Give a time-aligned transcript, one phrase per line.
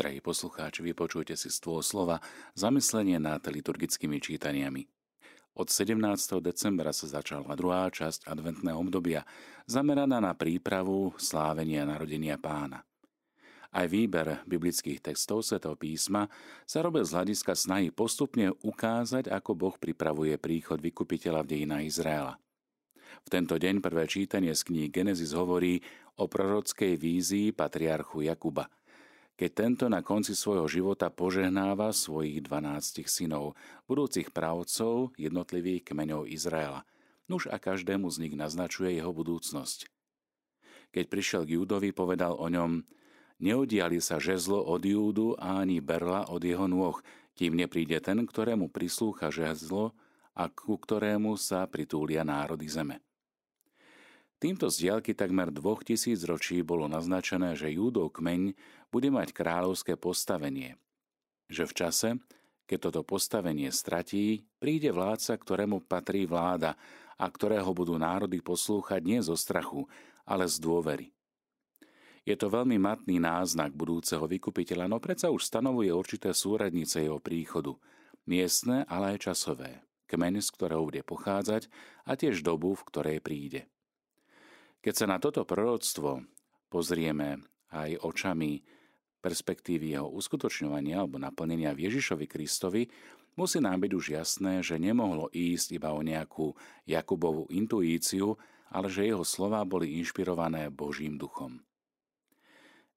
[0.00, 2.24] Drahí poslucháči, vypočujte si stôl slova
[2.56, 4.88] zamyslenie nad liturgickými čítaniami.
[5.60, 6.00] Od 17.
[6.40, 9.28] decembra sa začala druhá časť adventného obdobia,
[9.68, 12.80] zameraná na prípravu slávenia narodenia pána.
[13.68, 16.32] Aj výber biblických textov svätého písma
[16.64, 22.40] sa robil z hľadiska snahy postupne ukázať, ako Boh pripravuje príchod vykupiteľa v dejinách Izraela.
[23.20, 25.84] V tento deň prvé čítanie z kníh Genesis hovorí
[26.16, 28.64] o prorockej vízii patriarchu Jakuba–
[29.40, 33.56] keď tento na konci svojho života požehnáva svojich dvanáctich synov,
[33.88, 36.84] budúcich právcov jednotlivých kmeňov Izraela.
[37.24, 39.88] Nuž a každému z nich naznačuje jeho budúcnosť.
[40.92, 42.84] Keď prišiel k Júdovi, povedal o ňom,
[43.40, 47.00] neodiali sa žezlo od Júdu a ani berla od jeho nôh,
[47.32, 49.96] kým nepríde ten, ktorému prislúcha žezlo
[50.36, 53.00] a ku ktorému sa pritúlia národy zeme.
[54.40, 58.56] Týmto z diaľky takmer dvoch tisíc ročí bolo naznačené, že Júdov kmeň
[58.88, 60.80] bude mať kráľovské postavenie.
[61.52, 62.08] Že v čase,
[62.64, 66.72] keď toto postavenie stratí, príde vládca, ktorému patrí vláda
[67.20, 69.84] a ktorého budú národy poslúchať nie zo strachu,
[70.24, 71.12] ale z dôvery.
[72.24, 77.76] Je to veľmi matný náznak budúceho vykupiteľa, no predsa už stanovuje určité súradnice jeho príchodu,
[78.24, 81.68] miestne, ale aj časové, kmeň, z ktorého bude pochádzať
[82.08, 83.68] a tiež dobu, v ktorej príde.
[84.80, 86.24] Keď sa na toto proroctvo
[86.72, 88.64] pozrieme aj očami
[89.20, 92.88] perspektívy jeho uskutočňovania alebo naplnenia v Ježišovi Kristovi,
[93.36, 96.56] musí nám byť už jasné, že nemohlo ísť iba o nejakú
[96.88, 98.40] Jakubovú intuíciu,
[98.72, 101.60] ale že jeho slová boli inšpirované Božím duchom.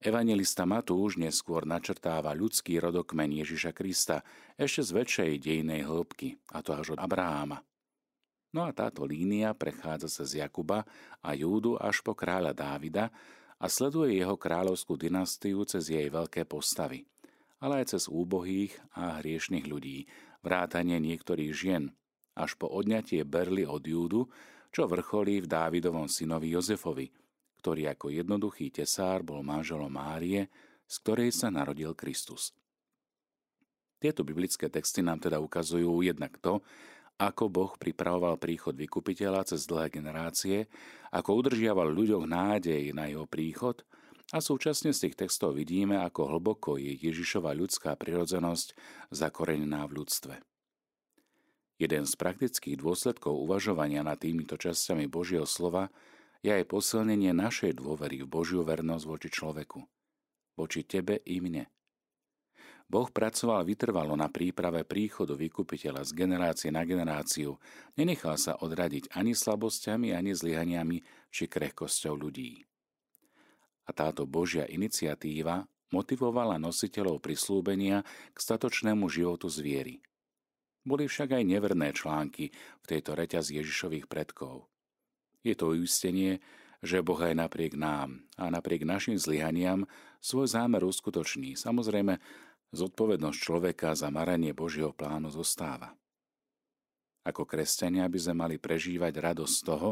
[0.03, 4.23] Evangelista Matúš neskôr načrtáva ľudský rodokmen Ježiša Krista
[4.59, 7.63] ešte z väčšej dejnej hĺbky, a to až od Abraháma.
[8.53, 10.85] No a táto línia prechádza cez Jakuba
[11.25, 13.09] a Júdu až po kráľa Dávida
[13.57, 17.09] a sleduje jeho kráľovskú dynastiu cez jej veľké postavy,
[17.57, 20.05] ale aj cez úbohých a hriešných ľudí,
[20.45, 21.89] vrátanie niektorých žien,
[22.37, 24.29] až po odňatie Berly od Júdu,
[24.69, 27.09] čo vrcholí v Dávidovom synovi Jozefovi,
[27.57, 30.49] ktorý ako jednoduchý tesár bol manželom Márie,
[30.85, 32.53] z ktorej sa narodil Kristus.
[33.97, 36.59] Tieto biblické texty nám teda ukazujú jednak to,
[37.21, 40.65] ako Boh pripravoval príchod vykupiteľa cez dlhé generácie,
[41.13, 43.85] ako udržiaval ľuďoch nádej na jeho príchod
[44.33, 48.73] a súčasne z tých textov vidíme, ako hlboko je Ježišova ľudská prirodzenosť
[49.13, 50.35] zakorenená v ľudstve.
[51.81, 55.89] Jeden z praktických dôsledkov uvažovania nad týmito časťami Božieho slova
[56.45, 59.79] je aj posilnenie našej dôvery v Božiu vernosť voči človeku,
[60.55, 61.72] voči tebe i mne.
[62.93, 67.57] Boh pracoval vytrvalo na príprave príchodu vykupiteľa z generácie na generáciu.
[67.97, 71.01] Nenechal sa odradiť ani slabosťami, ani zlyhaniami
[71.33, 72.61] či krehkosťou ľudí.
[73.89, 80.05] A táto Božia iniciatíva motivovala nositeľov prislúbenia k statočnému životu zviery.
[80.85, 84.69] Boli však aj neverné články v tejto reťaz Ježišových predkov.
[85.41, 86.45] Je to uistenie,
[86.83, 89.89] že Boh aj napriek nám a napriek našim zlyhaniam
[90.19, 91.55] svoj zámer uskutoční.
[91.55, 92.19] Samozrejme,
[92.73, 95.93] Zodpovednosť človeka za maranie Božieho plánu zostáva.
[97.21, 99.89] Ako kresťania by sme mali prežívať radosť z toho,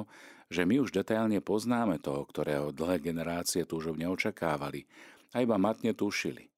[0.51, 4.89] že my už detailne poznáme toho, ktorého dlhé generácie túžobne očakávali
[5.31, 6.51] a iba matne tušili.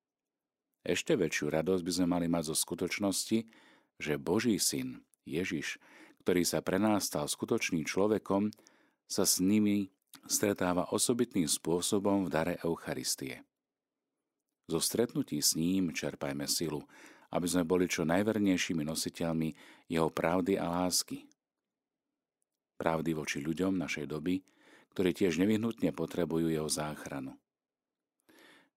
[0.81, 3.45] Ešte väčšiu radosť by sme mali mať zo skutočnosti,
[3.99, 5.77] že Boží syn, Ježiš,
[6.25, 8.49] ktorý sa pre nás stal skutočným človekom,
[9.11, 9.91] sa s nimi
[10.25, 13.43] stretáva osobitným spôsobom v dare Eucharistie.
[14.67, 16.87] Zo stretnutí s ním čerpajme silu,
[17.33, 19.49] aby sme boli čo najvernejšími nositeľmi
[19.91, 21.27] jeho pravdy a lásky.
[22.79, 24.39] Pravdy voči ľuďom našej doby,
[24.93, 27.35] ktorí tiež nevyhnutne potrebujú jeho záchranu.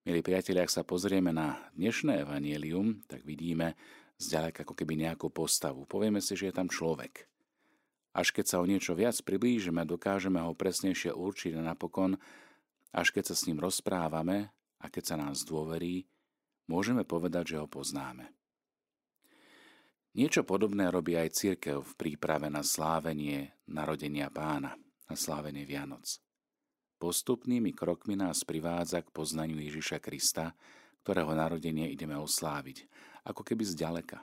[0.07, 3.75] Milí priatelia, ak sa pozrieme na dnešné evanielium, tak vidíme
[4.17, 5.83] zďaleka ako keby nejakú postavu.
[5.83, 7.27] Povieme si, že je tam človek.
[8.17, 12.17] Až keď sa o niečo viac priblížime, dokážeme ho presnejšie určiť a napokon,
[12.89, 14.49] až keď sa s ním rozprávame,
[14.81, 16.05] a keď sa nám zdôverí,
[16.69, 18.29] môžeme povedať, že ho poznáme.
[20.17, 24.73] Niečo podobné robí aj církev v príprave na slávenie narodenia pána,
[25.05, 26.17] na slávenie Vianoc.
[26.97, 30.57] Postupnými krokmi nás privádza k poznaniu Ježiša Krista,
[31.05, 32.89] ktorého narodenie ideme osláviť,
[33.29, 34.17] ako keby zďaleka.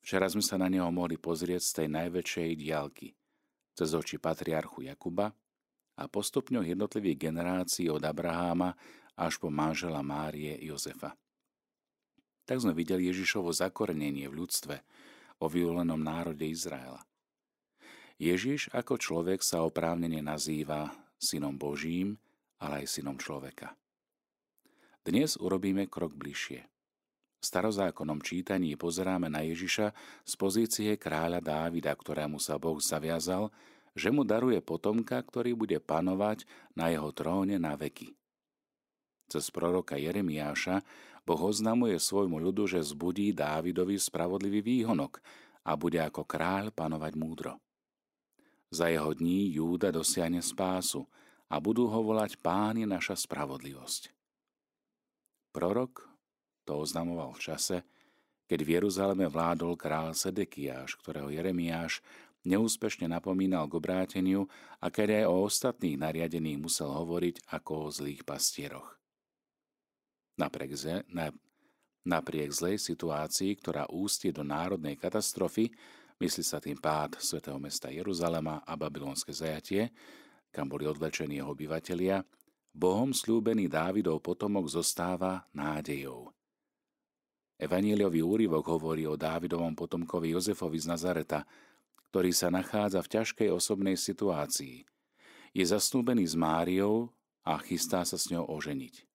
[0.00, 3.12] Včera sme sa na neho mohli pozrieť z tej najväčšej diálky,
[3.76, 5.30] cez oči patriarchu Jakuba
[6.00, 8.72] a postupne jednotlivých generácií od Abraháma
[9.16, 11.16] až po manžela Márie Jozefa.
[12.42, 14.76] Tak sme videli Ježišovo zakorenenie v ľudstve,
[15.42, 17.02] o vyvolenom národe Izraela.
[18.22, 22.14] Ježiš ako človek sa oprávnene nazýva synom Božím,
[22.62, 23.74] ale aj synom človeka.
[25.02, 26.62] Dnes urobíme krok bližšie.
[27.42, 29.90] V starozákonnom čítaní pozeráme na Ježiša
[30.22, 33.50] z pozície kráľa Dávida, ktorému sa Boh zaviazal,
[33.98, 36.46] že mu daruje potomka, ktorý bude panovať
[36.78, 38.14] na jeho tróne na veky.
[39.32, 40.84] Cez proroka Jeremiáša
[41.24, 45.24] Boh oznamuje svojmu ľudu, že zbudí Dávidovi spravodlivý výhonok
[45.64, 47.56] a bude ako kráľ panovať múdro.
[48.68, 51.08] Za jeho dní Júda dosiahne spásu
[51.48, 54.12] a budú ho volať páni naša spravodlivosť.
[55.56, 56.12] Prorok
[56.68, 57.76] to oznamoval v čase,
[58.44, 62.04] keď v Jeruzaleme vládol král Sedekiáš, ktorého Jeremiáš
[62.44, 64.44] neúspešne napomínal k obráteniu
[64.76, 69.01] a keď aj o ostatných nariadených musel hovoriť ako o zlých pastieroch.
[70.38, 71.28] Napriek, zle, na,
[72.06, 75.68] napriek zlej situácii, ktorá ústie do národnej katastrofy,
[76.16, 79.92] myslí sa tým pád svätého mesta Jeruzalema a babylonské zajatie,
[80.52, 82.24] kam boli odvlečení jeho obyvatelia,
[82.72, 86.32] Bohom slúbený Dávidov potomok zostáva nádejou.
[87.60, 91.44] Evaníliový úryvok hovorí o Dávidovom potomkovi Jozefovi z Nazareta,
[92.08, 94.88] ktorý sa nachádza v ťažkej osobnej situácii.
[95.52, 97.12] Je zasnúbený s Máriou
[97.44, 99.11] a chystá sa s ňou oženiť.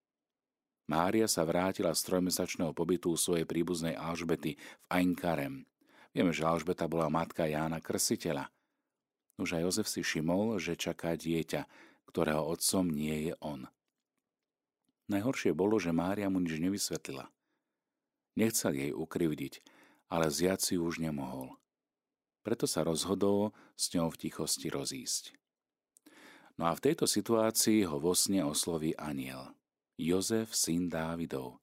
[0.87, 5.67] Mária sa vrátila z trojmesačného pobytu svojej príbuznej Alžbety v Ainkarem.
[6.15, 8.47] Vieme, že Alžbeta bola matka Jána Krsiteľa.
[9.35, 11.67] Už aj Jozef si všimol, že čaká dieťa,
[12.07, 13.67] ktorého otcom nie je on.
[15.11, 17.27] Najhoršie bolo, že Mária mu nič nevysvetlila.
[18.39, 19.59] Nechcel jej ukrivdiť,
[20.07, 21.59] ale zjať si už nemohol.
[22.47, 25.35] Preto sa rozhodol s ňou v tichosti rozísť.
[26.55, 29.56] No a v tejto situácii ho vo sne osloví aniel.
[29.97, 31.57] Jozef, syn Dávidov.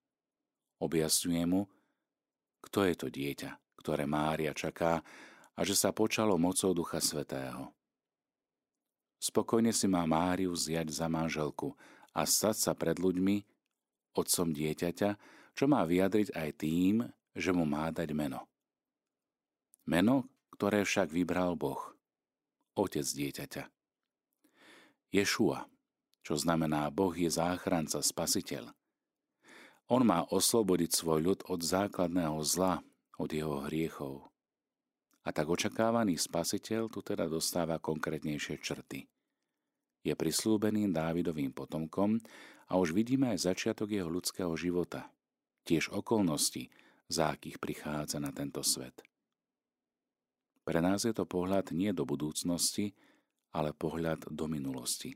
[0.83, 1.71] Objasňuje mu,
[2.67, 5.07] kto je to dieťa, ktoré Mária čaká
[5.55, 7.71] a že sa počalo mocou Ducha Svetého.
[9.23, 11.79] Spokojne si má Máriu zjať za manželku
[12.11, 13.47] a stať sa pred ľuďmi,
[14.19, 15.11] otcom dieťaťa,
[15.55, 17.07] čo má vyjadriť aj tým,
[17.39, 18.51] že mu má dať meno.
[19.87, 20.27] Meno,
[20.59, 21.95] ktoré však vybral Boh,
[22.75, 23.63] otec dieťaťa.
[25.15, 25.71] Ješua,
[26.25, 28.73] čo znamená Boh je záchranca, spasiteľ.
[29.93, 32.81] On má oslobodiť svoj ľud od základného zla,
[33.21, 34.33] od jeho hriechov.
[35.25, 39.05] A tak očakávaný spasiteľ tu teda dostáva konkrétnejšie črty
[40.05, 42.21] je prislúbeným Dávidovým potomkom
[42.69, 45.09] a už vidíme aj začiatok jeho ľudského života,
[45.65, 46.69] tiež okolnosti,
[47.09, 49.01] za akých prichádza na tento svet.
[50.65, 52.97] Pre nás je to pohľad nie do budúcnosti,
[53.53, 55.13] ale pohľad do minulosti,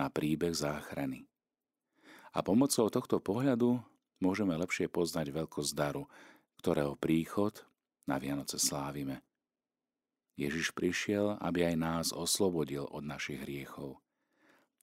[0.00, 1.28] na príbeh záchrany.
[2.32, 3.84] A pomocou tohto pohľadu
[4.24, 6.08] môžeme lepšie poznať veľkosť daru,
[6.56, 7.52] ktorého príchod
[8.08, 9.20] na Vianoce slávime.
[10.40, 14.00] Ježiš prišiel, aby aj nás oslobodil od našich hriechov.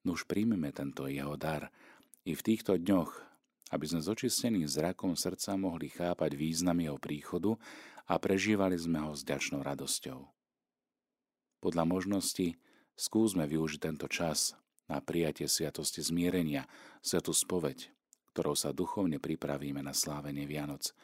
[0.06, 1.74] Nuž príjmeme tento jeho dar
[2.22, 3.10] i v týchto dňoch,
[3.74, 7.58] aby sme s očisteným zrakom srdca mohli chápať význam jeho príchodu
[8.06, 10.30] a prežívali sme ho s ďačnou radosťou.
[11.58, 12.54] Podľa možnosti
[12.94, 14.54] skúsme využiť tento čas
[14.88, 16.68] na prijatie sviatosti zmierenia,
[17.04, 17.92] sviatu spoveď,
[18.32, 20.96] ktorou sa duchovne pripravíme na slávenie Vianoc,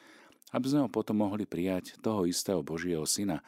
[0.56, 3.44] aby sme ho potom mohli prijať toho istého Božieho Syna,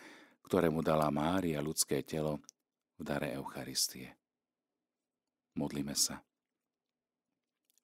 [0.45, 2.43] ktorému dala Mária ľudské telo
[2.99, 4.13] v dare Eucharistie.
[5.55, 6.19] Modlíme sa.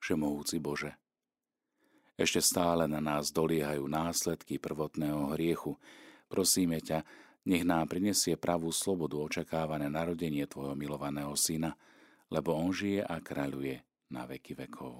[0.02, 0.98] Všemohúci Bože,
[2.22, 5.80] ešte stále na nás doliehajú následky prvotného hriechu.
[6.30, 7.02] Prosíme ťa,
[7.50, 11.74] nech nám prinesie pravú slobodu očakávané narodenie Tvojho milovaného Syna,
[12.32, 14.96] lebo On žije a kráľuje na veky vekov.